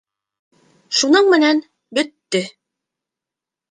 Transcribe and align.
Шуның 1.01 1.31
менән 1.35 1.63
бөттө. 2.01 2.45